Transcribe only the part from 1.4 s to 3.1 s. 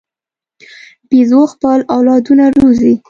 خپل اولادونه روزي.